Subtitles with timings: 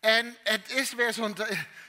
[0.00, 1.36] En het is weer zo'n.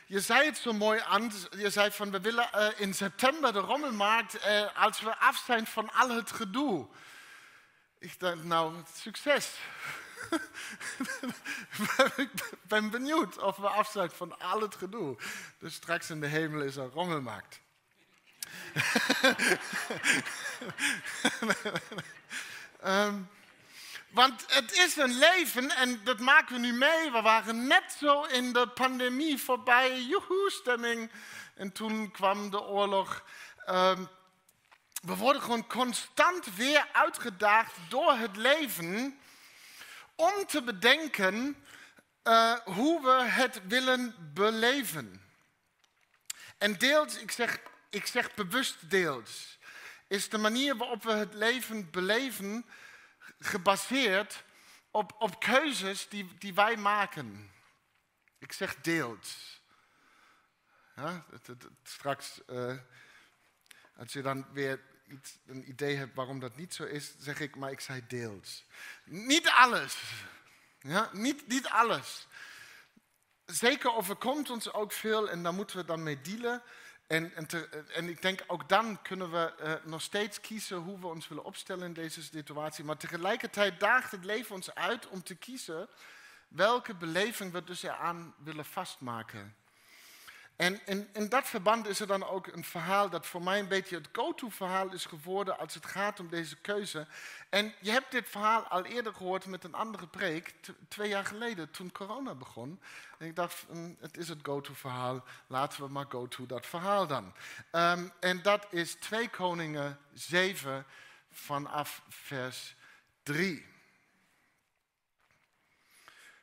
[0.06, 1.32] Je zei het zo mooi aan.
[1.58, 4.46] Je zei van we willen uh, in september de rommelmarkt.
[4.46, 6.88] Uh, als we af zijn van al het gedoe.
[8.00, 9.52] Ik dacht, nou, succes.
[12.16, 12.30] ik
[12.62, 15.18] ben benieuwd of we af zijn van al het gedoe.
[15.60, 17.62] Dus straks in de hemel is er rommelmarkt.
[22.84, 23.30] um,
[24.12, 27.12] Want het is een leven en dat maken we nu mee.
[27.12, 31.12] We waren net zo in de pandemie voorbij, joehoe-stemming.
[31.56, 33.24] En toen kwam de oorlog.
[33.70, 34.10] Um,
[35.02, 39.20] we worden gewoon constant weer uitgedaagd door het leven
[40.16, 41.66] om te bedenken
[42.24, 45.22] uh, hoe we het willen beleven.
[46.58, 49.58] En deels, ik zeg, ik zeg bewust deels,
[50.08, 52.66] is de manier waarop we het leven beleven
[53.42, 54.44] gebaseerd
[54.92, 57.52] op, op keuzes die, die wij maken.
[58.38, 59.60] Ik zeg deels.
[60.94, 62.78] Het, het, straks, uh,
[63.96, 64.82] als je dan weer
[65.46, 68.66] een idee hebt waarom dat niet zo is, zeg ik, maar ik zei deels.
[69.06, 70.02] Niet alles.
[70.80, 72.28] Ja, niet, niet alles.
[73.46, 76.64] Zeker overkomt ons ook veel en daar moeten we dan mee dealen.
[77.12, 77.48] En, en,
[77.94, 81.44] en, ik denk ook dan kunnen we uh, nog steeds kiezen hoe we ons willen
[81.44, 82.84] opstellen in deze situatie.
[82.84, 85.88] Maar tegelijkertijd daagt het leven ons uit om te kiezen
[86.48, 89.56] welke beleving we dus eraan willen vastmaken.
[90.62, 90.80] En
[91.14, 94.10] in, dat verband is er dan ook een verhaal dat voor mij een beetje het
[94.12, 97.08] go-to-verhaal is geworden als het gaat om deze keuze.
[97.50, 100.54] En je hebt dit verhaal al eerder gehoord met een andere preek,
[100.88, 102.82] twee jaar geleden, toen corona begon.
[103.18, 107.34] En ik dacht, mm, het is het go-to-verhaal, laten we maar go-to dat verhaal dan.
[107.72, 110.86] Um, en dat is 2 Koningen 7
[111.32, 112.76] vanaf vers
[113.24, 113.71] 3.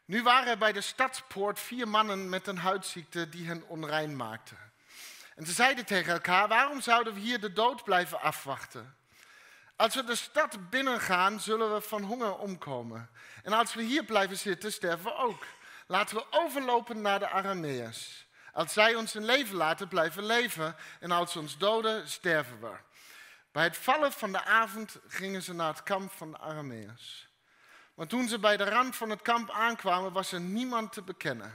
[0.09, 4.55] Nu waren er bij de stadspoort vier mannen met een huidziekte die hen onrein maakte.
[5.35, 8.97] En ze zeiden tegen elkaar, waarom zouden we hier de dood blijven afwachten?
[9.77, 13.11] Als we de stad binnengaan, zullen we van honger omkomen.
[13.43, 15.45] En als we hier blijven zitten, sterven we ook.
[15.87, 18.27] Laten we overlopen naar de Arameërs.
[18.53, 20.77] Als zij ons een leven laten, blijven leven.
[21.01, 22.77] En als ze ons doden, sterven we.
[23.53, 27.28] Bij het vallen van de avond gingen ze naar het kamp van de Arameërs.
[27.99, 31.55] Maar toen ze bij de rand van het kamp aankwamen, was er niemand te bekennen.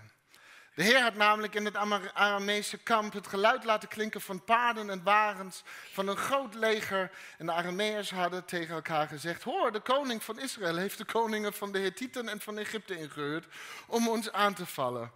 [0.75, 1.75] De Heer had namelijk in het
[2.13, 7.11] Arameese kamp het geluid laten klinken van paarden en wagens van een groot leger.
[7.37, 11.53] En de Arameërs hadden tegen elkaar gezegd: Hoor, de koning van Israël heeft de koningen
[11.53, 13.45] van de Hethieten en van Egypte ingehuurd
[13.87, 15.11] om ons aan te vallen.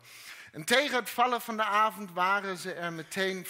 [0.52, 3.46] En tegen het vallen van de avond waren ze er meteen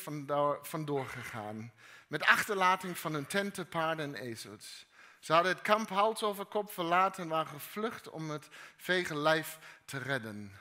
[0.61, 1.71] vandoor gegaan.
[2.07, 4.86] Met achterlating van hun tenten, paarden en ezels.
[5.19, 8.47] Ze hadden het kamp hals over kop verlaten en waren gevlucht om het
[8.78, 10.51] vege lijf te redden.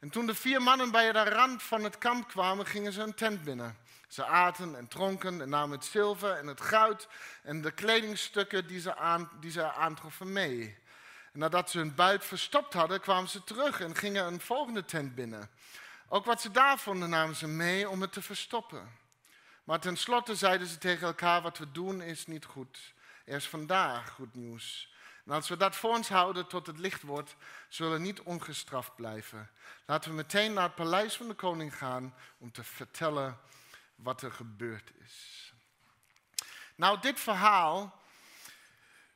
[0.00, 3.14] En toen de vier mannen bij de rand van het kamp kwamen, gingen ze een
[3.14, 3.76] tent binnen.
[4.08, 7.08] Ze aten en dronken en namen het zilver en het goud
[7.42, 10.78] en de kledingstukken die ze, aan, die ze aantroffen mee.
[11.32, 15.14] En nadat ze hun buit verstopt hadden, kwamen ze terug en gingen een volgende tent
[15.14, 15.50] binnen.
[16.08, 18.92] Ook wat ze daar vonden namen ze mee om het te verstoppen.
[19.64, 22.94] Maar tenslotte zeiden ze tegen elkaar, wat we doen is niet goed.
[23.24, 24.92] Er is vandaag goed nieuws.
[25.24, 27.36] En als we dat voor ons houden tot het licht wordt,
[27.68, 29.50] zullen we niet ongestraft blijven.
[29.86, 33.38] Laten we meteen naar het paleis van de koning gaan om te vertellen
[33.94, 35.52] wat er gebeurd is.
[36.74, 38.02] Nou, dit verhaal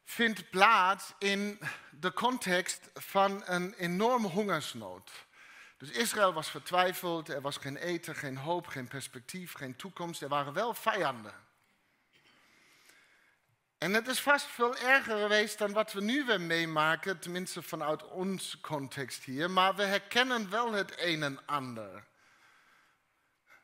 [0.04, 1.58] vindt plaats in
[1.90, 5.10] de context van een enorme hongersnood.
[5.76, 10.22] Dus Israël was vertwijfeld, er was geen eten, geen hoop, geen perspectief, geen toekomst.
[10.22, 11.47] Er waren wel vijanden.
[13.78, 18.04] En het is vast veel erger geweest dan wat we nu weer meemaken, tenminste vanuit
[18.04, 19.50] ons context hier.
[19.50, 22.06] Maar we herkennen wel het een en ander.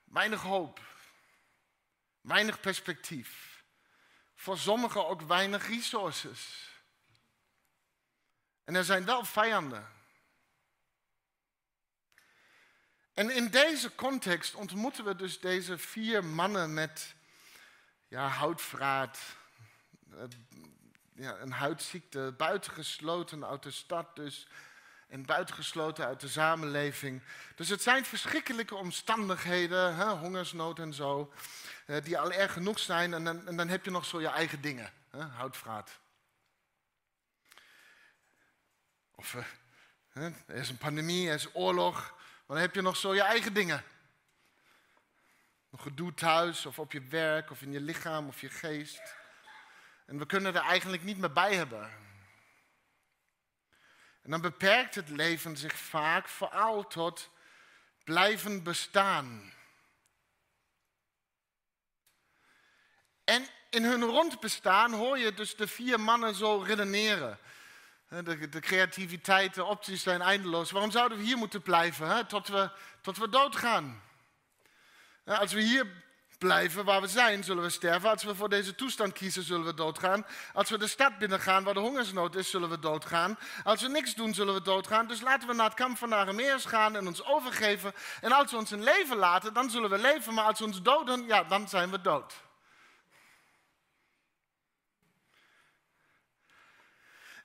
[0.05, 0.81] Weinig hoop,
[2.21, 3.63] weinig perspectief.
[4.35, 6.69] Voor sommigen ook weinig resources.
[8.65, 9.89] En er zijn wel vijanden.
[13.15, 17.15] En in deze context ontmoeten we dus deze vier mannen met
[18.09, 19.19] ja, houtvraat,
[21.15, 24.49] ja, een huidziekte, buitengesloten uit de stad dus.
[25.09, 27.23] En buitengesloten uit de samenleving.
[27.55, 31.33] Dus het zijn verschrikkelijke omstandigheden, hè, hongersnood en zo,
[31.87, 33.15] eh, die al erg genoeg zijn.
[33.15, 35.99] En dan, en dan heb je nog zo je eigen dingen, hè, houtvraat.
[39.15, 43.15] Of uh, er is een pandemie, er is oorlog, maar dan heb je nog zo
[43.15, 43.85] je eigen dingen.
[45.71, 49.01] Nog gedoe thuis, of op je werk, of in je lichaam, of je geest.
[50.05, 51.91] En we kunnen er eigenlijk niet meer bij hebben.
[54.23, 57.31] En dan beperkt het leven zich vaak vooral tot
[58.05, 59.53] blijven bestaan.
[63.25, 67.39] En in hun rondbestaan hoor je dus de vier mannen zo redeneren.
[68.09, 70.71] De, de, creativiteit, de opties zijn eindeloos.
[70.71, 72.25] Waarom zouden we hier moeten blijven hè?
[72.25, 74.03] Tot, we, tot we doodgaan?
[75.25, 76.04] Als we hier
[76.39, 78.11] blijven waar we zijn, zullen we sterven.
[78.11, 80.27] Als we voor deze toestand kiezen, zullen we doodgaan.
[80.53, 83.39] Als we de stad binnengaan waar de hongersnood is, zullen we doodgaan.
[83.65, 85.07] Als we niks doen, zullen we doodgaan.
[85.07, 87.93] Dus laten we naar het kamp van Arameers gaan en ons overgeven.
[88.21, 90.35] En als we ons een leven laten, dan zullen we leven.
[90.35, 92.35] Maar als we ons doden, ja, dan zijn we dood.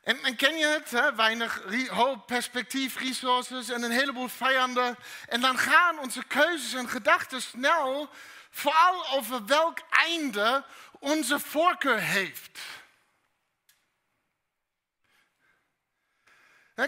[0.04, 0.92] En, en, ken je het?
[0.92, 1.16] Hè?
[1.16, 4.98] Weinig hoop, perspectief, resources en een heleboel vijanden.
[5.28, 8.10] En dan gaan onze keuzes en gedachten snel
[8.50, 10.66] vooral over welk einde
[11.00, 12.60] onze voorkeur heeft.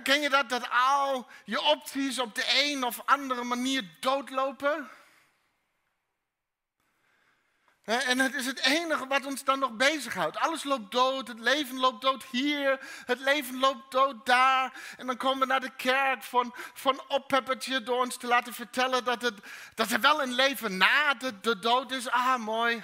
[0.04, 4.90] Ken je dat, dat al je opties op de een of andere manier doodlopen?
[7.84, 10.38] En het is het enige wat ons dan nog bezighoudt.
[10.38, 14.74] Alles loopt dood, het leven loopt dood hier, het leven loopt dood daar.
[14.98, 19.04] En dan komen we naar de kerk van, van oppeppertje door ons te laten vertellen
[19.04, 19.34] dat, het,
[19.76, 22.10] dat er wel een leven na de, de dood is.
[22.10, 22.84] Ah, mooi.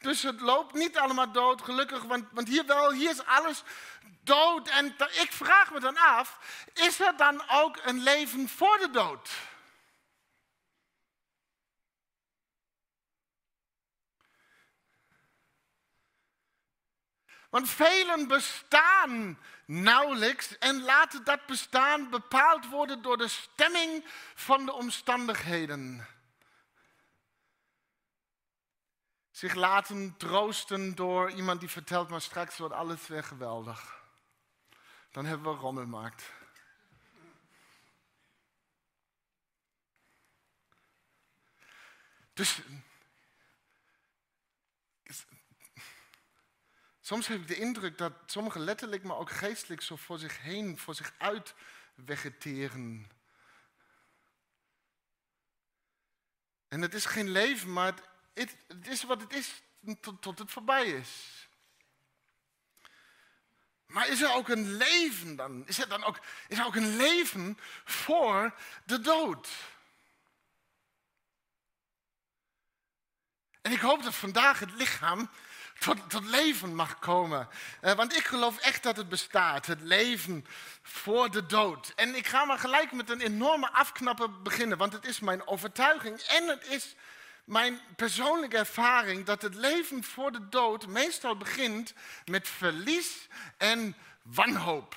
[0.00, 3.62] dus het loopt niet allemaal dood, gelukkig, want, want hier wel, hier is alles
[4.24, 4.68] dood.
[4.68, 6.38] En ik vraag me dan af,
[6.74, 9.28] is er dan ook een leven voor de dood?
[17.56, 24.04] Want velen bestaan nauwelijks en laten dat bestaan bepaald worden door de stemming
[24.34, 26.06] van de omstandigheden.
[29.30, 34.00] Zich laten troosten door iemand die vertelt, maar straks wordt alles weer geweldig.
[35.10, 36.32] Dan hebben we rommelmarkt.
[42.32, 42.60] Dus
[47.06, 50.78] Soms heb ik de indruk dat sommigen letterlijk, maar ook geestelijk zo voor zich heen,
[50.78, 51.54] voor zich uit
[52.04, 53.10] vegeteren.
[56.68, 57.94] En het is geen leven, maar
[58.34, 59.62] het, het is wat het is
[60.00, 61.48] tot, tot het voorbij is.
[63.86, 65.66] Maar is er ook een leven dan?
[65.66, 68.54] Is er dan ook, is er ook een leven voor
[68.84, 69.48] de dood?
[73.66, 75.30] En ik hoop dat vandaag het lichaam
[75.78, 77.48] tot, tot leven mag komen.
[77.82, 80.46] Uh, want ik geloof echt dat het bestaat, het leven
[80.82, 81.92] voor de dood.
[81.96, 86.20] En ik ga maar gelijk met een enorme afknapper beginnen, want het is mijn overtuiging
[86.20, 86.94] en het is
[87.44, 94.96] mijn persoonlijke ervaring dat het leven voor de dood meestal begint met verlies en wanhoop.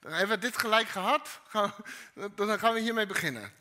[0.00, 1.40] Dan hebben we dit gelijk gehad,
[2.34, 3.59] dan gaan we hiermee beginnen.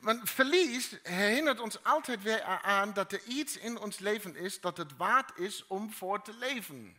[0.00, 4.76] Want verlies herinnert ons altijd weer aan dat er iets in ons leven is dat
[4.76, 6.96] het waard is om voor te leven.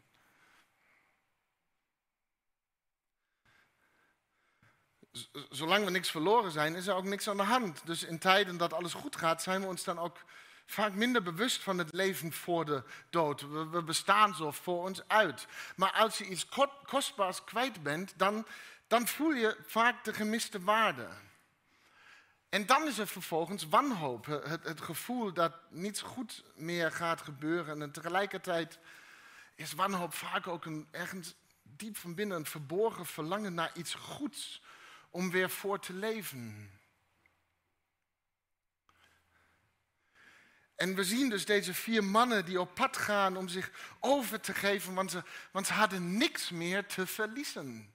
[5.49, 7.85] Zolang we niks verloren zijn, is er ook niks aan de hand.
[7.85, 10.17] Dus in tijden dat alles goed gaat, zijn we ons dan ook
[10.65, 13.69] vaak minder bewust van het leven voor de dood.
[13.69, 15.47] We, bestaan zo voor ons uit.
[15.75, 16.47] Maar als je iets
[16.85, 18.47] kostbaars kwijt bent, dan,
[18.87, 21.07] dan voel je vaak de gemiste waarde.
[22.55, 24.25] En dan is er vervolgens wanhoop.
[24.25, 27.81] Het, het, gevoel dat niets goed meer gaat gebeuren.
[27.81, 28.79] En tegelijkertijd
[29.55, 34.62] is wanhoop vaak ook een, ergens diep van binnen een verborgen verlangen naar iets goeds.
[35.09, 36.71] Om weer voor te leven.
[40.75, 44.53] En we zien dus deze vier mannen die op pad gaan om zich over te
[44.53, 47.94] geven, want ze, want ze hadden niks meer te verliezen.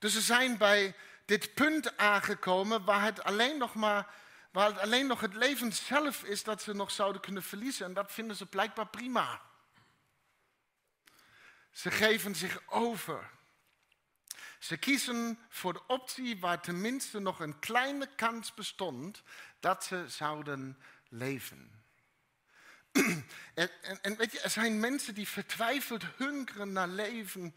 [0.00, 4.06] Dus ze zijn bij dit punt aangekomen waar het alleen nog maar
[4.50, 7.86] waar het alleen nog het leven zelf is dat ze nog zouden kunnen verliezen.
[7.86, 9.40] En dat vinden ze blijkbaar prima.
[11.70, 13.30] Ze geven zich over.
[14.58, 19.22] Ze kiezen voor de optie waar tenminste nog een kleine kans bestond
[19.60, 20.78] dat ze zouden
[21.08, 21.70] leven.
[23.54, 27.54] En, en, en weet je, er zijn mensen die vertwijfeld hunkeren naar leven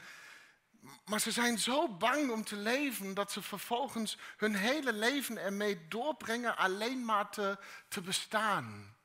[1.05, 5.87] maar ze zijn zo bang om te leven dat ze vervolgens hun hele leven ermee
[5.87, 7.57] doorbrengen alleen maar te,
[8.03, 8.97] bestaan.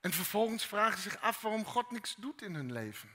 [0.00, 3.10] En vervolgens vragen ze zich af waarom God niks doet in hun leven.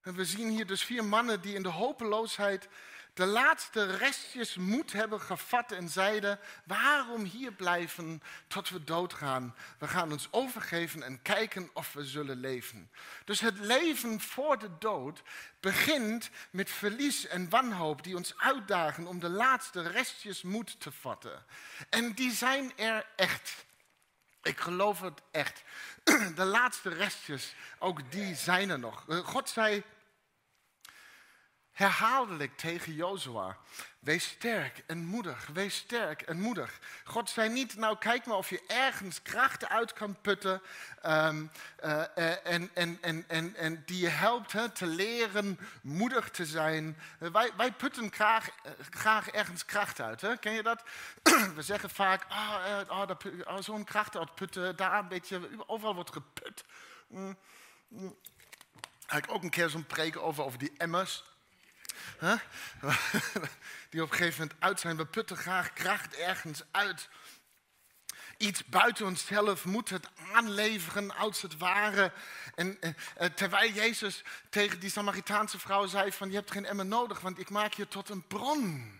[0.00, 2.68] En we zien hier dus vier mannen die in de hopeloosheid
[3.14, 9.54] de laatste restjes moed hebben gevat en zeiden: waarom hier blijven tot we doodgaan?
[9.78, 12.90] We gaan ons overgeven en kijken of we zullen leven.
[13.24, 15.22] Dus het leven voor de dood
[15.60, 21.44] begint met verlies en wanhoop die ons uitdagen om de laatste restjes moed te vatten.
[21.88, 23.64] En die zijn er echt.
[24.42, 25.62] Ik geloof het echt.
[26.34, 29.04] De laatste restjes, ook die zijn er nog.
[29.24, 29.82] God zei
[31.80, 33.56] herhaaldelijk tegen Jozua.
[34.00, 36.78] Wees sterk en moedig, wees sterk en moedig.
[37.04, 40.62] God zei niet, nou kijk maar of je ergens krachten uit kan putten
[41.06, 41.50] um,
[41.84, 46.96] uh, en, en, en, en, en die je helpt hè, te leren moedig te zijn.
[47.20, 48.48] Uh, wij, wij putten graag,
[48.90, 50.20] graag ergens kracht uit.
[50.20, 50.36] Hè?
[50.36, 50.82] Ken je dat?
[51.56, 53.10] We zeggen vaak, oh, oh,
[53.46, 56.64] oh, zo'n kracht uitputten, daar een beetje, overal wordt geput.
[57.06, 57.36] Mm,
[57.88, 58.16] mm.
[59.06, 61.24] Had ik ook een keer zo'n preek over, over die emmers.
[63.90, 64.96] Die op een gegeven moment uit zijn.
[64.96, 67.08] We putten graag kracht ergens uit.
[68.36, 72.12] Iets buiten onszelf moet het aanleveren als het ware.
[72.54, 76.86] En eh, eh, terwijl Jezus tegen die Samaritaanse vrouw zei van je hebt geen emmer
[76.86, 78.99] nodig, want ik maak je tot een bron.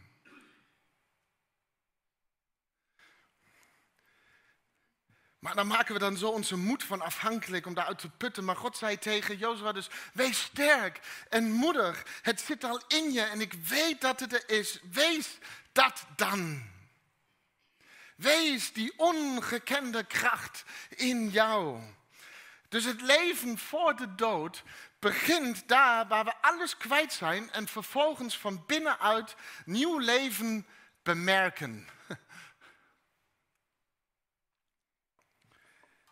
[5.41, 8.45] Maar dan maken we dan zo onze moed van afhankelijk om daaruit te putten.
[8.45, 12.07] Maar God zei tegen Jozua dus, wees sterk en moedig.
[12.23, 14.81] Het zit al in je en ik weet dat het er is.
[14.93, 15.39] Wees
[15.73, 16.63] dat dan.
[18.17, 21.81] Wees die ongekende kracht in jou.
[22.69, 24.63] Dus het leven voor de dood
[24.99, 30.67] begint daar waar we alles kwijt zijn en vervolgens van binnenuit nieuw leven
[31.03, 31.89] bemerken.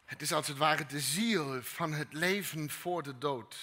[0.08, 3.56] Het is als het ware de ziel van het leven voor de dood.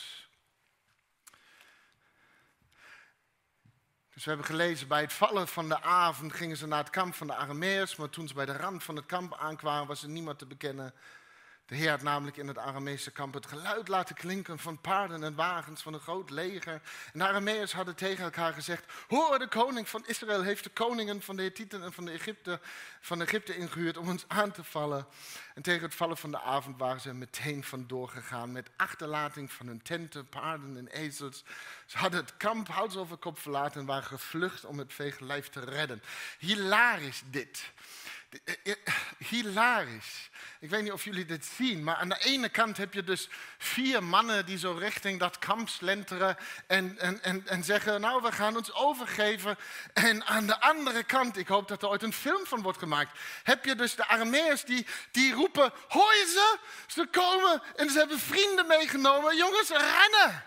[4.13, 7.15] Dus we hebben gelezen, bij het vallen van de avond gingen ze naar het kamp
[7.15, 10.09] van de Arameërs, maar toen ze bij de rand van het kamp aankwamen was er
[10.09, 10.93] niemand te bekennen
[11.65, 15.35] de Heer had namelijk in het Arameese kamp het geluid laten klinken van paarden en
[15.35, 16.81] wagens van een groot leger.
[17.13, 21.21] En de Arameërs hadden tegen elkaar gezegd: Hoor, de koning van Israël heeft de koningen
[21.21, 22.59] van de Hethieten en van, de Egypte,
[23.01, 25.07] van Egypte ingehuurd om ons aan te vallen.
[25.53, 29.67] En tegen het vallen van de avond waren ze meteen vandoor gegaan met achterlating van
[29.67, 31.43] hun tenten, paarden en ezels.
[31.85, 35.59] Ze hadden het kamp hals over kop verlaten en waren gevlucht om het veeglijf te
[35.59, 36.03] redden.
[36.39, 37.71] Hilarisch dit.
[38.29, 40.29] Eh, eh, hilarisch.
[40.59, 43.29] Ik weet niet of jullie dit zien, maar aan de ene kant heb je dus
[43.57, 48.31] vier mannen die zo richting dat kamp slenteren en, en, en, en zeggen, nou we
[48.31, 49.57] gaan ons overgeven.
[49.93, 53.19] En aan de andere kant, ik hoop dat er ooit een film van wordt gemaakt,
[53.43, 56.57] heb je dus de armeers die, die roepen, hoor ze?
[56.87, 59.37] Ze komen en ze hebben vrienden meegenomen.
[59.37, 60.43] Jongens, rennen!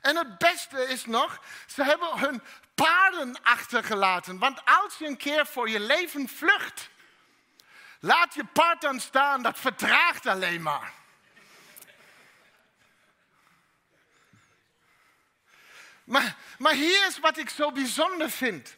[0.00, 2.42] En het beste is nog, ze hebben hun
[2.76, 4.38] paarden achtergelaten.
[4.38, 6.90] Want als je een keer voor je leven vlucht,
[8.00, 10.92] laat je paard dan staan, dat vertraagt alleen maar.
[16.04, 18.76] Maar, maar hier is wat ik zo bijzonder vind.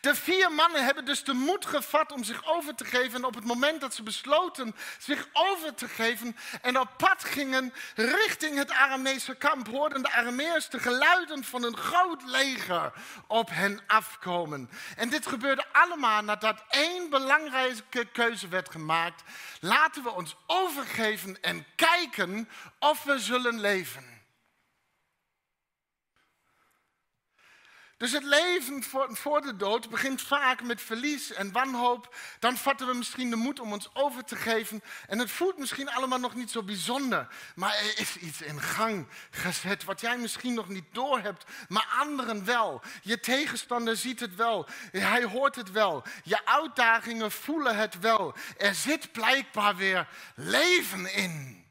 [0.00, 3.18] De vier mannen hebben dus de moed gevat om zich over te geven.
[3.18, 7.72] En op het moment dat ze besloten zich over te geven en op pad gingen
[7.94, 12.92] richting het Aramese kamp, hoorden de Arameërs de geluiden van een groot leger
[13.26, 14.70] op hen afkomen.
[14.96, 19.22] En dit gebeurde allemaal nadat één belangrijke keuze werd gemaakt.
[19.60, 22.48] Laten we ons overgeven en kijken
[22.78, 24.19] of we zullen leven.
[28.00, 28.82] Dus het leven
[29.16, 32.14] voor, de dood begint vaak met verlies en wanhoop.
[32.38, 34.82] Dan vatten we misschien de moed om ons over te geven.
[35.06, 37.28] En het voelt misschien allemaal nog niet zo bijzonder.
[37.54, 42.44] Maar er is iets in gang gezet wat jij misschien nog niet doorhebt, maar anderen
[42.44, 42.82] wel.
[43.02, 44.68] Je tegenstander ziet het wel.
[44.90, 46.02] Hij hoort het wel.
[46.24, 48.34] Je uitdagingen voelen het wel.
[48.56, 51.64] Er zit blijkbaar weer leven in.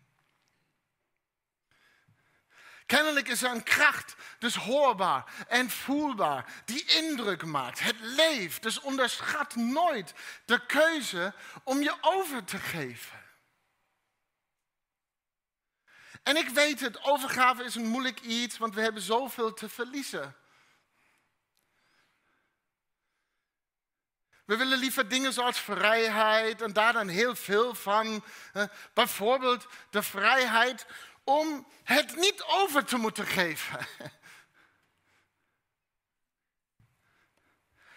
[2.90, 7.80] Kennelijk is er een kracht, dus hoorbaar en voelbaar, die indruk maakt.
[7.80, 10.14] Het leeft, dus onderschat nooit
[10.46, 13.20] de keuze om je over te geven.
[16.24, 20.36] En ik weet het, overgave is een moeilijk iets, want we hebben zoveel te verliezen.
[24.50, 28.24] We willen liever dingen zoals vrijheid en daar dan heel veel van.
[28.94, 30.86] Bijvoorbeeld de vrijheid
[31.24, 33.88] om het niet over te moeten geven.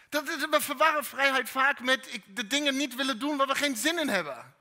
[0.09, 3.99] Dat, we verwarren vrijheid vaak met de dingen niet willen doen waar we geen zin
[3.99, 4.51] in hebben.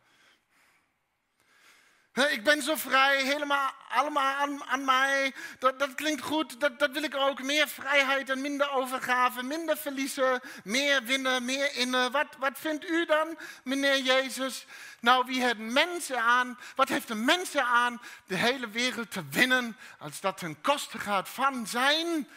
[2.13, 4.35] Ik ben zo vrij, helemaal allemaal
[4.67, 5.33] aan, mij.
[5.59, 7.41] Dat, dat klinkt goed, dat, dat wil ik ook.
[7.41, 12.11] Meer vrijheid en minder overgave, minder verliezen, meer winnen, meer innen.
[12.11, 14.65] Wat, wat vindt u dan, meneer Jezus?
[14.99, 16.59] Nou, wie heeft mensen aan?
[16.75, 21.29] Wat heeft de mensen aan de hele wereld te winnen als dat ten koste gaat
[21.29, 22.27] van zijn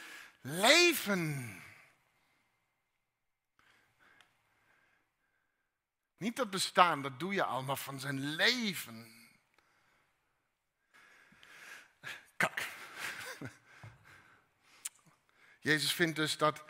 [0.40, 1.62] leven?
[6.16, 9.23] Niet dat bestaan, dat doe je allemaal van zijn leven.
[15.64, 16.62] Jezus vindt dus dat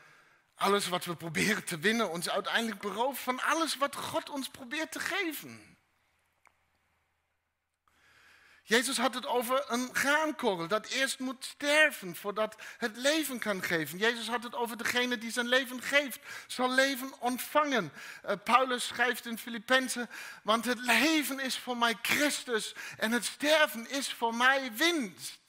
[0.55, 4.93] alles wat we proberen te winnen ons uiteindelijk berooft van alles wat God ons probeert
[4.93, 5.77] te geven.
[8.63, 13.99] Jezus had het over een graankorrel dat eerst moet sterven voordat het leven kan geven.
[13.99, 17.93] Jezus had het over degene die zijn leven geeft, zal leven ontvangen.
[18.27, 20.11] Uh, Paulus schrijft in Filippenzen,
[20.43, 25.41] want het leven is voor mij Christus en het sterven is voor mij winst.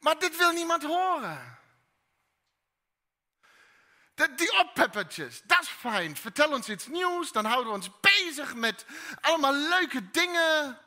[0.00, 1.59] Maar dit wil niemand horen.
[4.36, 6.16] Die oppeppertjes, dat is fijn.
[6.16, 8.84] Vertel ons iets nieuws, dan houden we ons bezig met
[9.20, 10.78] allemaal leuke dingen.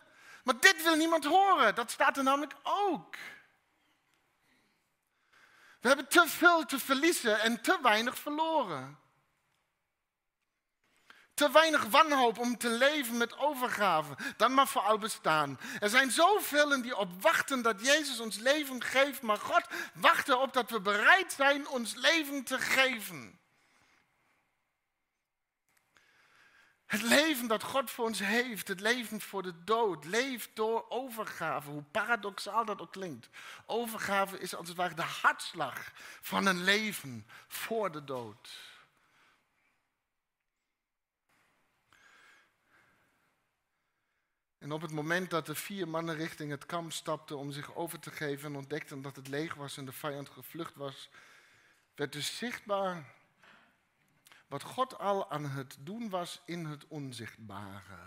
[0.43, 1.75] Maar dit wil niemand horen.
[1.75, 3.15] Dat staat er namelijk ook.
[5.81, 8.99] We hebben te veel te verliezen en te weinig verloren.
[11.33, 14.15] Te weinig wanhoop om te leven met overgave.
[14.37, 15.59] Dat mag vooral bestaan.
[15.79, 19.21] Er zijn zoveel die op wachten dat Jezus ons leven geeft.
[19.21, 19.63] Maar God
[19.93, 23.41] wacht erop dat we bereid zijn ons leven te geven.
[26.93, 31.69] Het leven dat God voor ons heeft, het leven voor de dood, leeft door overgave,
[31.69, 33.29] hoe paradoxaal dat ook klinkt.
[33.65, 38.49] Overgave is als het ware de hartslag van een leven voor de dood.
[44.63, 47.99] En op het moment dat de vier mannen richting het kamp stapten om zich over
[47.99, 51.09] te geven en ontdekten dat het leeg was en de vijand gevlucht was,
[51.95, 53.13] werd dus zichtbaar
[54.47, 57.97] wat God al aan het doen was in het onzichtbare.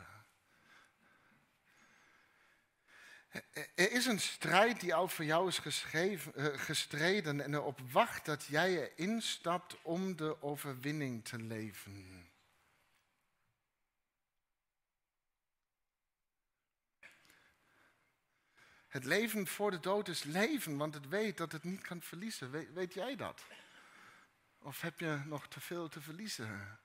[3.75, 6.17] Er is een strijd die al voor jou is eh,
[6.55, 12.26] gestreden en erop wacht dat jij erin stapt om de overwinning te leven.
[18.87, 22.51] Het leven voor de dood is leven, want het weet dat het niet kan verliezen.
[22.51, 23.43] Weet, weet jij dat?
[24.59, 26.79] Of heb je nog te veel te verliezen?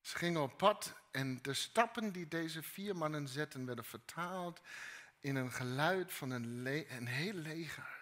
[0.00, 4.60] Ze gingen op pad en de stappen die deze vier mannen zetten werden vertaald
[5.20, 7.93] in een geluid van een, een heel leger.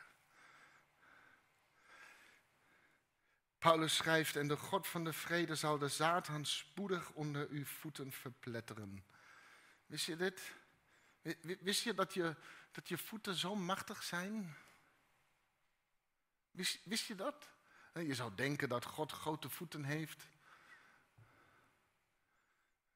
[3.62, 8.12] Paulus schrijft, en de God van de vrede zal de Satan spoedig onder uw voeten
[8.12, 9.04] verpletteren.
[9.86, 10.54] Wist je dit?
[11.60, 12.36] Wist je dat je
[12.72, 14.56] dat je voeten zo machtig zijn?
[16.50, 17.48] Wist, wist je dat?
[17.94, 20.22] Je zou denken dat God grote voeten heeft.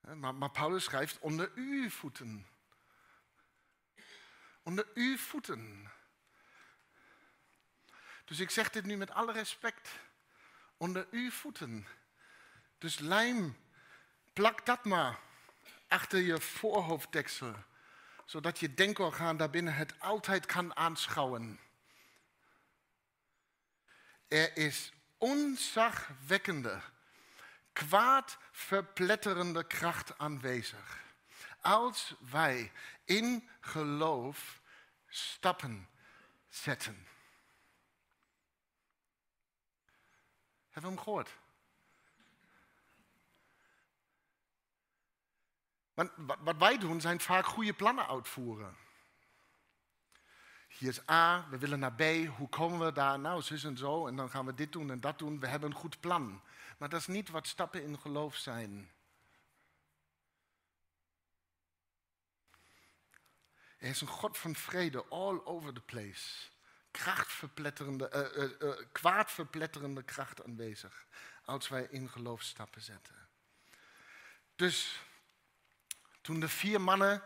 [0.01, 2.47] Maar, maar Paulus schrijft onder uw voeten.
[4.63, 5.91] Onder uw voeten.
[8.25, 9.91] Dus ik zeg dit nu met alle respect.
[10.77, 11.87] Onder uw voeten.
[12.79, 13.57] Dus lijm,
[14.33, 15.19] plak dat maar
[15.89, 17.55] achter je voorhoofddeksel
[18.27, 21.61] zodat je denkorgaan daarbinnen het altijd kan aanschouwen.
[24.29, 26.81] Er is onzagwekkende,
[27.73, 31.05] kwaadverpletterende kracht aanwezig.
[31.61, 32.73] Als wij
[33.05, 34.61] in geloof
[35.09, 35.89] stappen
[36.49, 37.07] zetten.
[40.77, 41.39] Hebben we hem gehoord?
[45.95, 46.11] Want
[46.41, 48.77] wat wij doen zijn vaak goede plannen uitvoeren.
[50.69, 52.03] Hier is A, we willen naar B,
[52.37, 53.19] hoe komen we daar?
[53.19, 55.41] Nou, zus en zo, en dan gaan we dit doen en dat doen.
[55.41, 56.43] We hebben een goed plan.
[56.79, 58.91] Maar dat is niet wat stappen in geloof zijn.
[63.77, 66.49] Er is een God van vrede all over the place.
[66.97, 71.07] Krachtverpletterende, uh, kwaadverpletterende kracht aanwezig
[71.45, 73.15] als wij in geloof stappen zetten.
[74.57, 75.03] Dus
[76.21, 77.23] toen de vier mannen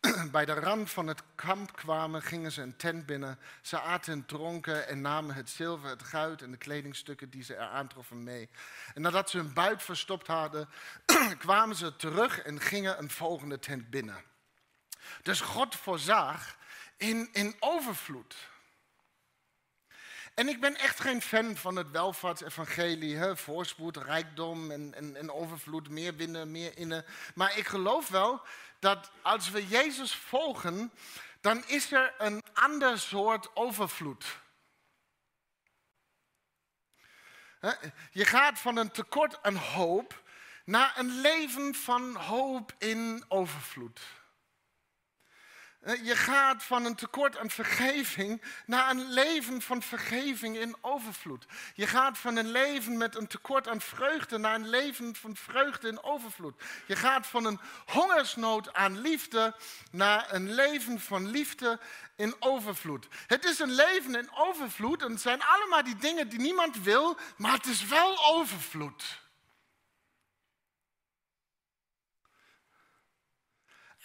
[0.30, 3.38] bij de rand van het kamp kwamen, gingen ze een tent binnen.
[3.62, 7.54] Ze aten en dronken en namen het zilver, het goud en de kledingstukken die ze
[7.54, 8.48] er aantroffen mee.
[8.94, 10.68] En nadat ze hun buit verstopt hadden,
[11.38, 14.24] kwamen ze terug en gingen een volgende tent binnen.
[15.22, 16.56] Dus God voorzag
[16.96, 18.36] in, in overvloed.
[20.38, 23.36] En ik ben echt geen fan van het welvaartsevangelie, hè?
[23.36, 27.04] voorspoed, rijkdom en, en, en overvloed, meer winnen, meer innen.
[27.34, 28.42] Maar ik geloof wel
[28.78, 30.92] dat als we Jezus volgen,
[31.40, 34.24] dan is er een ander soort overvloed.
[38.10, 40.22] Je gaat van een tekort aan hoop
[40.64, 44.00] naar een leven van hoop in overvloed.
[45.84, 51.46] Je gaat van een tekort aan vergeving naar een leven van vergeving in overvloed.
[51.74, 55.88] Je gaat van een leven met een tekort aan vreugde naar een leven van vreugde
[55.88, 56.62] in overvloed.
[56.86, 59.54] Je gaat van een hongersnood aan liefde
[59.90, 61.78] naar een leven van liefde
[62.16, 63.08] in overvloed.
[63.26, 67.16] Het is een leven in overvloed en het zijn allemaal die dingen die niemand wil,
[67.36, 69.27] maar het is wel overvloed.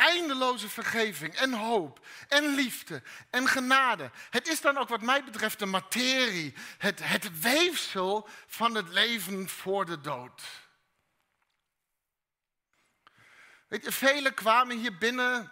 [0.03, 4.11] Eindeloze vergeving en hoop en liefde en genade.
[4.29, 9.49] Het is dan ook wat mij betreft de materie, het, het weefsel van het leven
[9.49, 10.41] voor de dood.
[13.67, 15.51] Weet je, velen kwamen hier binnen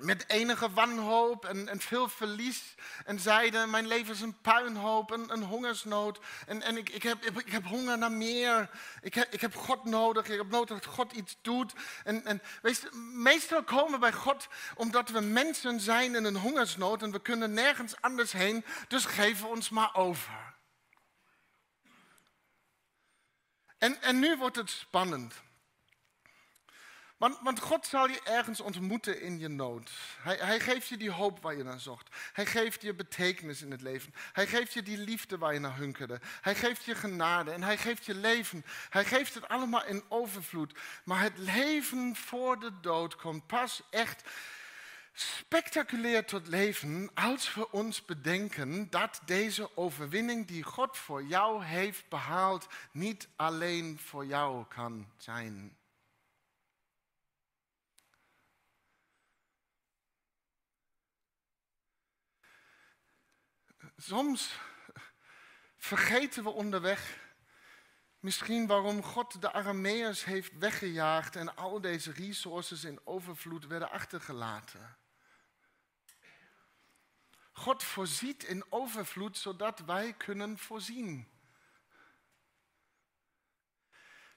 [0.00, 2.74] met enige wanhoop en, veel verlies.
[3.04, 6.20] En zeiden, mijn leven is een puinhoop, een, hongersnood.
[6.46, 8.70] En, en ik, ik, heb, ik heb honger naar meer.
[9.02, 10.28] Ik heb, ik heb God nodig.
[10.28, 11.72] Ik heb nodig dat God iets doet.
[12.04, 17.02] En, en weet meestal komen we bij God omdat we mensen zijn in een hongersnood.
[17.02, 18.64] En we kunnen nergens anders heen.
[18.88, 20.56] Dus geef ons maar over.
[23.78, 25.34] En, en nu wordt het spannend.
[27.18, 29.90] Want, want, God zal je ergens ontmoeten in je nood.
[30.20, 32.16] Hij, hij, geeft je die hoop waar je naar zocht.
[32.32, 34.14] Hij geeft je betekenis in het leven.
[34.32, 36.20] Hij geeft je die liefde waar je naar hunkerde.
[36.40, 38.64] Hij geeft je genade en hij geeft je leven.
[38.90, 40.72] Hij geeft het allemaal in overvloed.
[41.04, 44.22] Maar het leven voor de dood komt pas echt
[45.12, 52.08] spectaculair tot leven als we ons bedenken dat deze overwinning die God voor jou heeft
[52.08, 55.76] behaald niet alleen voor jou kan zijn.
[64.00, 64.58] Soms
[65.76, 67.18] vergeten we onderweg
[68.20, 74.96] misschien waarom God de Arameërs heeft weggejaagd en al deze resources in overvloed werden achtergelaten.
[77.52, 81.28] God voorziet in overvloed zodat wij kunnen voorzien.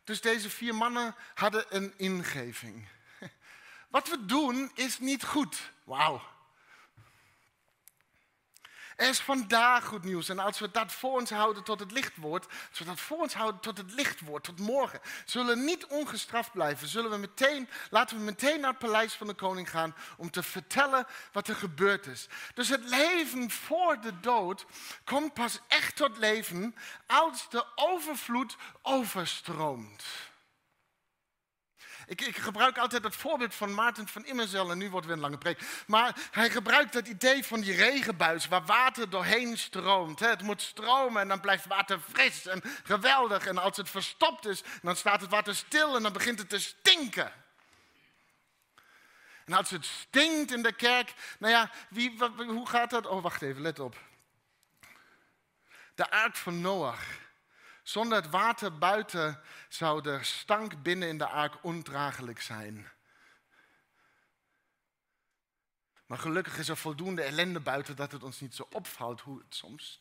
[0.04, 2.88] Dus deze vier mannen hadden een ingeving.
[3.90, 5.72] Wat we doen is niet goed.
[5.84, 6.31] Wauw.
[9.02, 10.30] Er is vandaag goed nieuws.
[10.30, 13.18] En als we dat voor ons houden tot het licht wordt, als we dat voor
[13.18, 16.88] ons houden tot het licht wordt, tot morgen, zullen we niet ongestraft blijven.
[16.88, 20.44] Zullen we meteen, laten we meteen naar het paleis van de koning gaan om te
[20.44, 22.28] vertellen wat er gebeurd is.
[22.54, 24.66] Dus het leven voor de dood
[25.04, 26.76] komt pas echt tot leven
[27.08, 30.31] als de overvloed overstroomt.
[32.12, 35.22] Ik, ik, gebruik altijd het voorbeeld van Maarten van Immerzel en nu wordt weer een
[35.22, 35.60] lange preek.
[35.88, 40.20] Maar hij gebruikt het idee van die regenbuis waar water doorheen stroomt.
[40.20, 43.46] Het moet stromen en dan blijft water fris en geweldig.
[43.46, 46.60] En als het verstopt is, dan staat het water stil en dan begint het te
[46.60, 47.32] stinken.
[49.46, 53.08] En als het stinkt in de kerk, nou ja, wie, hoe gaat dat?
[53.08, 53.98] Oh, wacht even, let op.
[55.96, 57.21] De aard van Noach.
[57.92, 62.92] Zonder het water buiten zou de stank binnen in de ark ondraaglijk zijn.
[66.06, 69.56] Maar gelukkig is er voldoende ellende buiten dat het ons niet zo opvalt hoe het
[69.56, 69.98] soms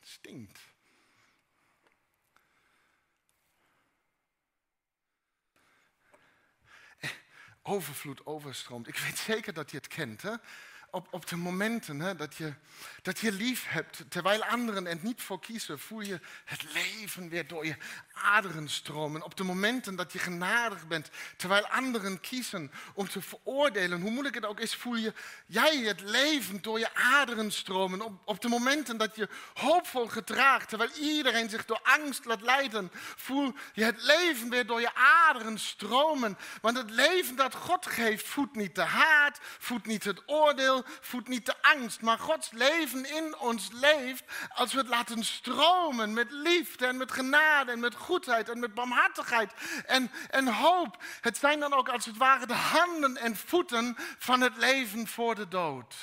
[0.00, 0.60] stinkt.
[6.98, 7.10] Eh,
[7.62, 8.88] overvloed overstroomt.
[8.88, 10.22] Ik weet zeker dat je het kent.
[10.22, 10.34] Hè?
[10.90, 12.54] Op, op de momenten hè, dat, je,
[13.02, 17.46] dat je lief hebt, terwijl anderen er niet voor kiezen, voel je het leven weer
[17.46, 17.76] door je
[18.20, 19.22] aderen stromen.
[19.22, 24.34] Op de momenten dat je genadig bent, terwijl anderen kiezen om te veroordelen, hoe moeilijk
[24.34, 25.12] het ook is, voel je
[25.46, 28.00] jij het leven door je aderen stromen.
[28.00, 32.90] Op, op de momenten dat je hoopvol gedraagt, terwijl iedereen zich door angst laat leiden,
[33.16, 36.38] voel je het leven weer door je aderen stromen.
[36.60, 41.28] Want het leven dat God geeft, voedt niet de haat, voedt niet het oordeel, voedt
[41.28, 46.30] niet de angst, maar Gods leven in ons leeft als we het laten stromen met
[46.30, 49.52] liefde en met genade en met goedheid en met barmhartigheid
[49.86, 51.02] en, en hoop.
[51.20, 55.34] Het zijn dan ook als het ware de handen en voeten van het leven voor
[55.34, 55.94] de dood.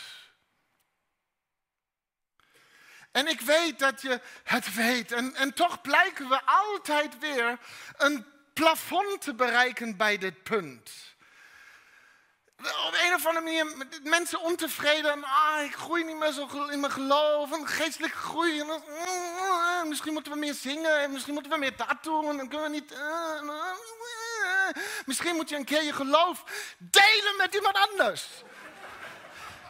[3.11, 5.11] En ik weet dat je het weet.
[5.11, 7.59] En, en toch blijken we altijd weer
[7.97, 11.15] een plafond te bereiken bij dit punt.
[12.57, 15.23] Op een of andere manier mensen ontevreden.
[15.23, 17.49] Ah, ik groei niet meer zo in mijn geloof.
[17.63, 18.59] Geestelijk groei.
[18.59, 20.99] En, misschien moeten we meer zingen.
[20.99, 22.29] En misschien moeten we meer dat doen.
[22.29, 22.95] En dan kunnen we niet.
[25.05, 26.43] misschien moet je een keer je geloof
[26.77, 28.27] delen met iemand anders.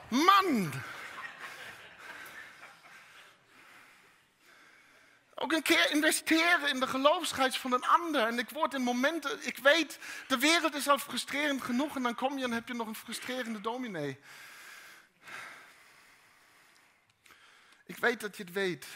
[0.08, 0.72] Man.
[5.40, 8.28] Ook een keer investeren in de geloofsheid van een ander.
[8.28, 11.96] En ik word in momenten, ik weet, de wereld is al frustrerend genoeg.
[11.96, 14.20] En dan kom je en heb je nog een frustrerende dominee.
[17.86, 18.88] Ik weet dat je het weet.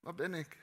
[0.00, 0.57] Waar ben ik?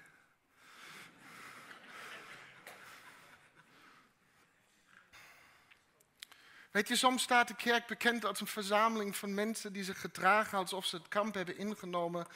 [6.75, 10.57] Weet je, soms staat de kerk bekend als een verzameling van mensen die zich gedragen
[10.57, 12.27] alsof ze het kamp hebben ingenomen.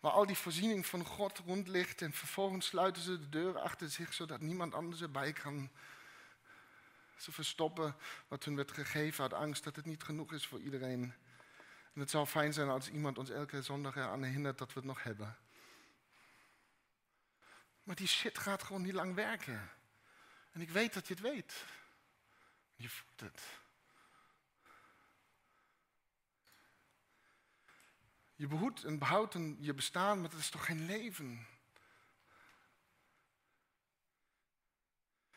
[0.00, 2.02] Waar al die voorziening van God rond ligt.
[2.02, 5.70] En vervolgens sluiten ze de deuren achter zich zodat niemand anders erbij kan.
[7.16, 7.96] Ze verstoppen
[8.28, 11.14] wat hun werd gegeven uit angst dat het niet genoeg is voor iedereen.
[11.94, 14.88] En het zou fijn zijn als iemand ons elke zondag eraan herinnert dat we het
[14.88, 15.36] nog hebben.
[17.82, 19.70] Maar die shit gaat gewoon niet lang werken.
[20.52, 21.64] En ik weet dat je het weet.
[22.78, 23.42] Je voelt het.
[28.34, 31.46] Je behoedt en behoudt je bestaan, maar dat is toch geen leven?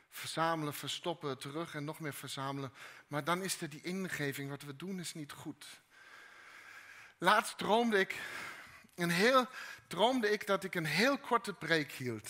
[0.09, 2.73] Verzamelen, verstoppen, terug en nog meer verzamelen.
[3.07, 5.81] Maar dan is er die ingeving, wat we doen is niet goed.
[7.17, 8.19] Laatst droomde ik,
[8.95, 9.47] een heel,
[9.87, 12.29] droomde ik dat ik een heel korte preek hield.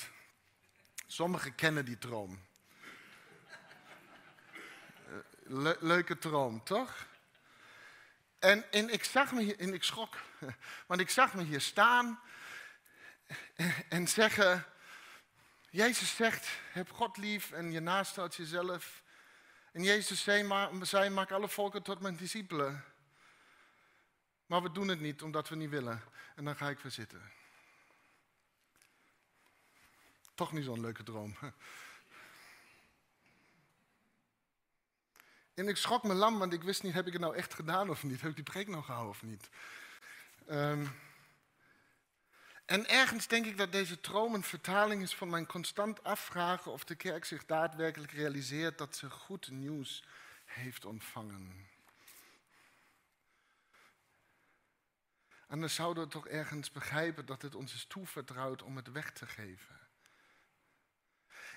[1.07, 2.49] Sommigen kennen die droom
[5.79, 7.05] leuke droom, toch?
[8.39, 10.17] En, en ik zag me hier, en ik schrok,
[10.87, 12.19] want ik zag me hier staan
[13.89, 14.65] en zeggen,
[15.69, 19.03] Jezus zegt, heb God lief en je naast als jezelf.
[19.71, 22.83] En Jezus zei, zei, maak alle volken tot mijn discipelen.
[24.45, 26.03] Maar we doen het niet omdat we niet willen.
[26.35, 27.31] En dan ga ik weer zitten.
[30.35, 31.37] Toch niet zo'n leuke droom.
[35.53, 37.89] En ik schrok me lam, want ik wist niet, heb ik het nou echt gedaan
[37.89, 38.21] of niet?
[38.21, 39.49] Heb ik die preek nou gehouden of niet?
[40.47, 40.85] Ehm,
[42.65, 46.83] en ergens denk ik dat deze droom een vertaling is van mijn constant afvragen of
[46.83, 50.03] de kerk zich daadwerkelijk realiseert dat ze goed nieuws
[50.45, 51.69] heeft ontvangen.
[55.47, 59.27] Anders zouden we toch ergens begrijpen dat het ons is toevertrouwd om het weg te
[59.27, 59.80] geven.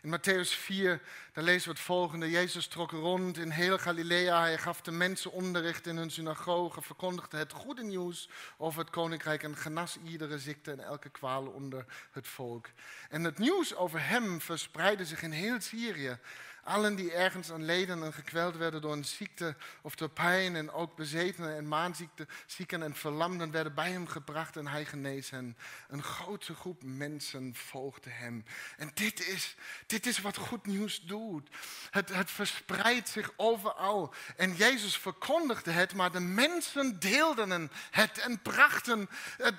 [0.04, 1.00] In Matthäus 4,
[1.32, 2.30] daar lezen we het volgende.
[2.30, 4.40] Jezus trok rond in heel Galilea.
[4.40, 9.42] Hij gaf de mensen onderricht in hun synagoge, verkondigde het goede nieuws over het koninkrijk
[9.42, 12.66] en genas iedere ziekte en elke kwaal onder het volk.
[13.08, 16.18] En het nieuws over hem verspreidde zich in heel Syrië.
[16.64, 20.70] Allen die ergens aan leden en gekweld werden door een ziekte of door pijn en
[20.70, 25.56] ook bezetenen en maanziekten, zieken en verlamden werden bij hem gebracht en hij genees hen.
[25.88, 28.44] Een grote groep mensen volgde hem.
[28.76, 31.48] En dit is, dit is wat goed nieuws doet.
[31.90, 34.14] Het, het verspreidt zich overal.
[34.36, 39.08] En Jezus verkondigde het, maar de mensen deelden het en brachten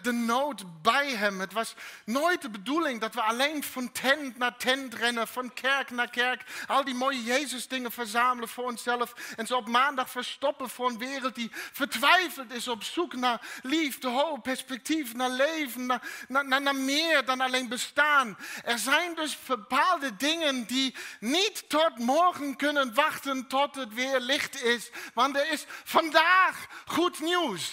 [0.01, 1.39] de nood bij hem.
[1.39, 5.89] Het was nooit de bedoeling dat we alleen van tent naar tent rennen, van kerk
[5.89, 10.69] naar kerk, al die mooie Jezus dingen verzamelen voor onszelf en ze op maandag verstoppen
[10.69, 16.61] voor een wereld die vertwijfeld is op zoek naar liefde, hoop, perspectief, naar leven, naar,
[16.61, 18.37] naar meer dan alleen bestaan.
[18.63, 24.63] Er zijn dus bepaalde dingen die niet tot morgen kunnen wachten tot het weer licht
[24.63, 27.71] is, want er is vandaag goed nieuws.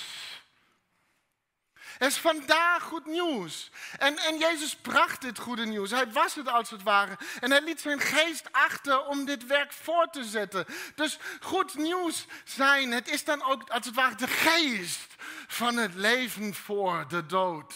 [2.03, 3.71] Er is vandaag goed nieuws.
[3.99, 5.91] En, en Jezus bracht dit goede nieuws.
[5.91, 7.19] Hij was het als het ware.
[7.41, 10.67] En hij liet zijn geest achter om dit werk voort te zetten.
[10.95, 15.15] Dus goed nieuws zijn, het is dan ook als het ware de geest
[15.47, 17.75] van het leven voor de dood.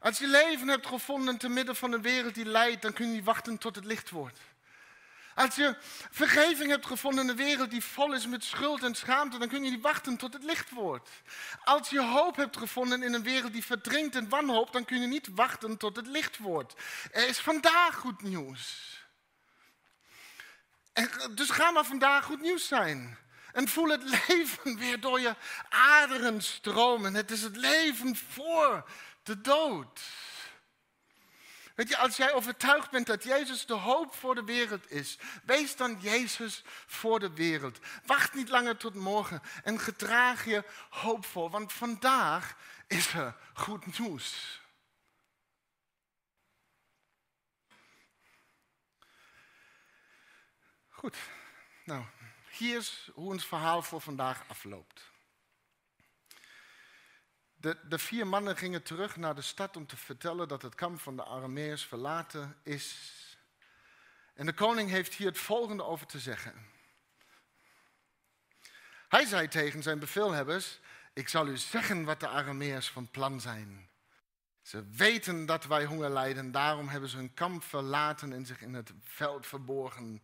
[0.00, 3.12] Als je leven hebt gevonden te midden van een wereld die lijdt, dan kun je
[3.12, 4.38] niet wachten tot het licht wordt.
[5.34, 5.76] Als je
[6.10, 9.64] vergeving hebt gevonden in een wereld die vol is met schuld en schaamte, dan kun
[9.64, 11.10] je niet wachten tot het licht wordt.
[11.64, 15.06] Als je hoop hebt gevonden in een wereld die verdrinkt in wanhoop, dan kun je
[15.06, 16.74] niet wachten tot het licht wordt.
[17.10, 18.90] Er is vandaag goed nieuws.
[21.30, 23.18] dus ga maar vandaag goed nieuws zijn.
[23.52, 25.34] En voel het leven weer door je
[25.68, 27.14] aderen stromen.
[27.14, 28.90] Het is het leven voor
[29.22, 30.00] de dood.
[31.74, 35.76] Weet je, als jij overtuigd bent dat Jezus de hoop voor de wereld is, wees
[35.76, 37.78] dan Jezus voor de wereld.
[38.06, 42.56] Wacht niet langer tot morgen en gedraag je hoopvol, want vandaag
[42.86, 44.60] is er goed nieuws.
[50.88, 51.16] Goed,
[51.84, 52.04] nou,
[52.50, 55.11] hier is hoe ons verhaal voor vandaag afloopt.
[57.62, 61.00] De, de, vier mannen gingen terug naar de stad om te vertellen dat het kamp
[61.00, 62.96] van de Arameërs verlaten is.
[64.34, 66.54] En de koning heeft hier het volgende over te zeggen.
[69.08, 70.80] Hij zei tegen zijn bevelhebbers:
[71.12, 73.88] Ik zal u zeggen wat de Arameërs van plan zijn.
[74.62, 78.74] Ze weten dat wij honger lijden, daarom hebben ze hun kamp verlaten en zich in
[78.74, 80.22] het veld verborgen.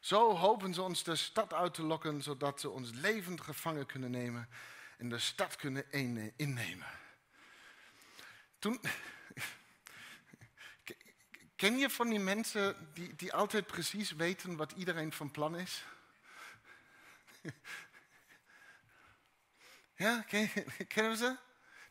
[0.00, 4.10] Zo hopen ze ons de stad uit te lokken, zodat ze ons levend gevangen kunnen
[4.10, 4.48] nemen
[4.96, 5.84] en de stad kunnen
[6.36, 6.86] innemen.
[8.58, 8.80] Toen,
[11.56, 15.84] ken je van die mensen die, die altijd precies weten wat iedereen van plan is?
[19.96, 20.50] Ja, ken,
[20.88, 21.36] kennen ze?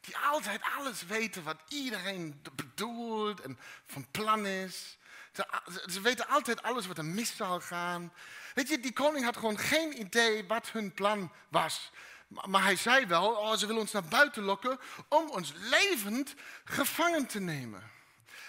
[0.02, 4.98] Die altijd alles weten wat iedereen bedoelt en van plan is.
[5.32, 5.46] Ze,
[5.92, 8.14] ze, weten altijd alles wat er mis zal gaan.
[8.54, 11.92] Weet je, die koning had gewoon geen idee wat hun plan was.
[12.28, 17.26] Maar hij zei wel, oh, ze willen ons naar buiten lokken om ons levend gevangen
[17.26, 17.92] te nemen.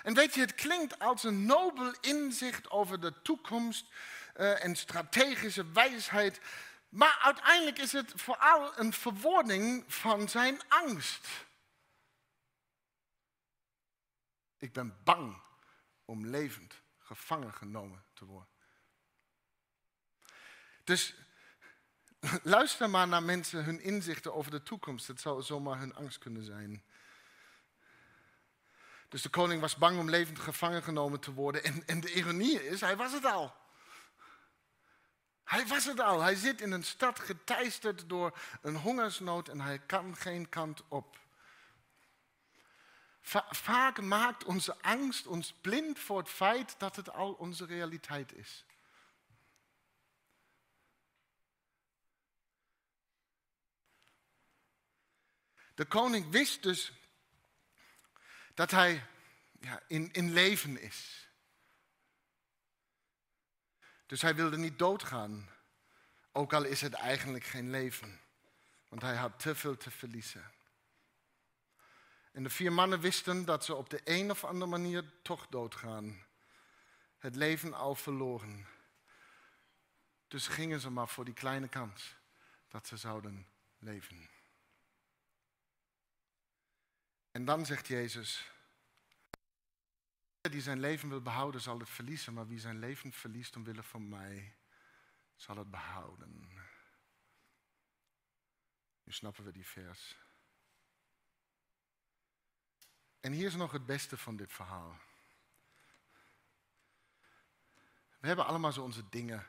[0.03, 3.87] En weet je, het klinkt als een nobel inzicht over de toekomst
[4.37, 6.41] uh, en strategische wijsheid.
[6.89, 11.29] Maar uiteindelijk is het vooral een verwoording van zijn angst.
[14.59, 15.43] Ik ben bang
[16.05, 18.55] om levend gevangen genomen te worden.
[20.85, 21.15] Dus
[22.43, 25.07] luister maar naar mensen, hun inzichten over de toekomst.
[25.07, 26.83] Het zou zomaar hun angst kunnen zijn.
[29.09, 31.65] Dus de koning was bang om levend gevangen genomen te worden.
[31.65, 33.55] En, en de ironie is, hij was het al.
[35.45, 36.23] Hij was het al.
[36.23, 41.19] Hij zit in een stad geteisterd door een hongersnood en hij kan geen kant op.
[43.51, 48.66] vaak maakt onze angst ons blind voor het feit dat het al onze realiteit is.
[55.77, 56.93] De koning wist dus
[58.55, 59.07] dat hij
[59.61, 61.29] ja, in, in leven is.
[64.07, 65.51] Dus hij wilde niet doodgaan,
[66.33, 68.21] ook al is het eigenlijk geen leven,
[68.89, 70.53] want hij had te veel te verliezen.
[72.33, 76.25] En de vier mannen wisten dat ze op de een of andere manier toch doodgaan.
[77.19, 78.67] Het leven al verloren.
[80.29, 82.17] Dus gingen ze maar voor die kleine kans
[82.69, 83.47] dat ze zouden
[83.79, 84.36] leven.
[87.37, 88.51] En dan zegt Jezus,
[90.41, 94.09] die zijn leven wil behouden zal het verliezen, maar wie zijn leven verliest omwille van
[94.09, 94.57] mij
[95.35, 96.49] zal het behouden.
[99.05, 100.17] Nu snappen we die vers.
[103.21, 104.99] En hier is nog het beste van dit verhaal.
[108.19, 109.47] We hebben allemaal zo onze dingen.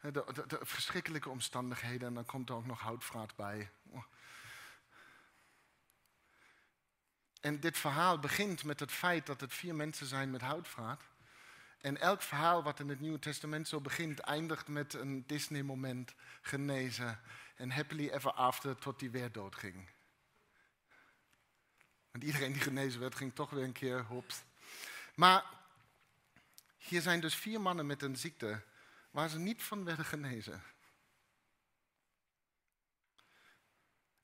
[0.00, 3.70] De, de, de verschrikkelijke omstandigheden en dan komt er ook nog houtvraat bij.
[7.46, 11.02] En dit verhaal begint met het feit dat het vier mensen zijn met houtvraat.
[11.80, 17.20] En elk verhaal wat in het Nieuwe Testament zo begint, eindigt met een Disney-moment genezen.
[17.56, 19.90] En happily ever after tot die weer doodging.
[22.10, 24.42] Want iedereen die genezen werd, ging toch weer een keer hops.
[25.14, 25.44] Maar
[26.78, 28.62] hier zijn dus vier mannen met een ziekte
[29.10, 30.62] waar ze niet van werden genezen.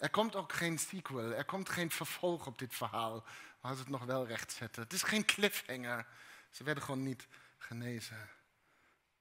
[0.02, 3.24] Er komt ook geen sequel, er komt geen vervolg op dit verhaal,
[3.60, 4.82] waar ze het nog wel recht zetten.
[4.82, 6.06] Het is geen cliffhanger.
[6.50, 7.26] Ze werden gewoon niet
[7.58, 8.28] genezen.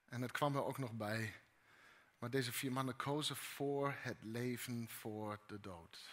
[0.06, 1.34] En het kwam er ook nog bij.
[2.18, 6.10] Maar deze vier mannen kozen voor het leven voor de dood.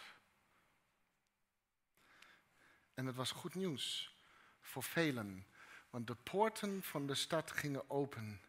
[2.93, 4.15] En het was goed nieuws
[4.61, 5.47] voor velen,
[5.89, 8.41] want de poorten van de stad gingen open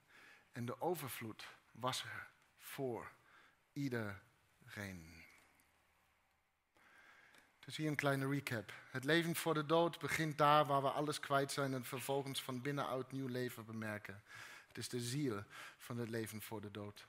[0.53, 2.29] en de overvloed was er
[2.59, 3.13] voor
[3.73, 5.20] iedereen.
[7.71, 8.73] Dus hier een kleine recap.
[8.91, 12.63] Het leven voor de dood begint daar waar we alles kwijt zijn en vervolgens van
[12.63, 14.23] binnenuit nieuw leven bemerken.
[14.69, 15.45] Het is de ziel
[15.79, 17.07] van het leven voor de dood.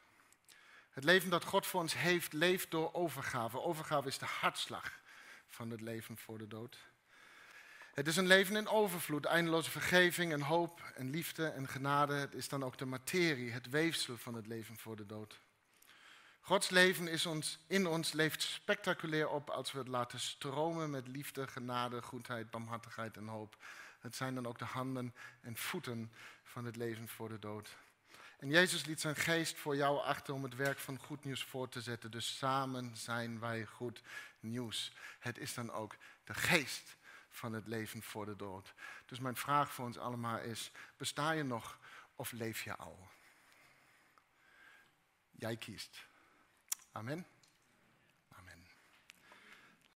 [0.92, 3.62] Het leven dat God voor ons heeft, leeft door overgave.
[3.62, 5.00] Overgave is de hartslag
[5.48, 6.78] van het leven voor de dood.
[7.94, 12.14] Het is een leven in overvloed, eindeloze vergeving en hoop en liefde en genade.
[12.14, 15.40] Het is dan ook de materie, het weefsel van het leven voor de dood.
[16.42, 21.08] Gods leven is ons, in ons leeft spectaculair op als we het laten stromen met
[21.08, 23.58] liefde, genade, goedheid, barmhartigheid en hoop.
[24.00, 26.12] Het zijn dan ook de handen en voeten
[26.44, 27.78] van het leven voor de dood.
[28.40, 31.70] En Jezus liet zijn geest voor jou achter om het werk van goed nieuws voor
[31.70, 32.12] te zetten.
[32.12, 34.02] Dus samen zijn wij goed
[34.40, 34.92] nieuws.
[35.20, 36.96] Het is dan ook de geest
[37.30, 38.74] van het leven voor de dood.
[39.06, 41.78] Dus mijn vraag voor ons allemaal is, besta je nog
[42.16, 43.10] of leef je al?
[45.42, 46.10] jij kiest.
[46.96, 47.24] Amen.